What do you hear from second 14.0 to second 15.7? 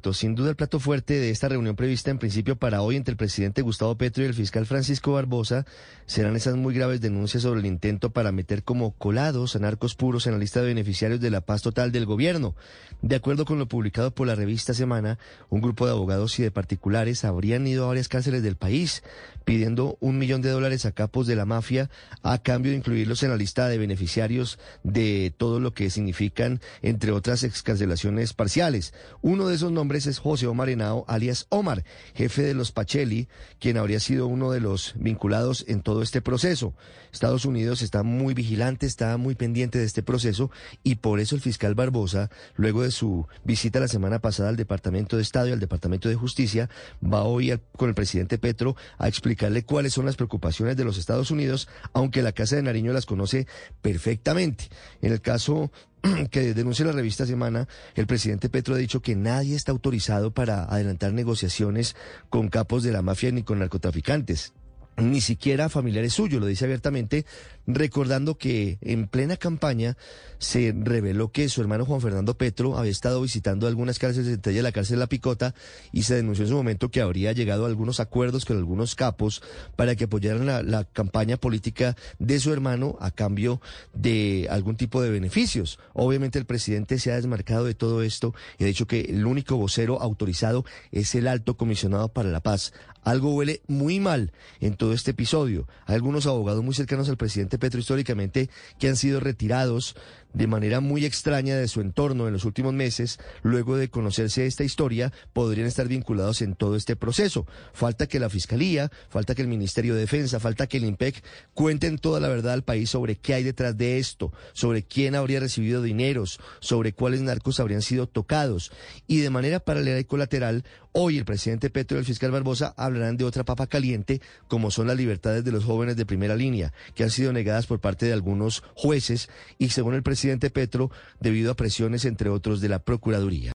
por la revista Semana, un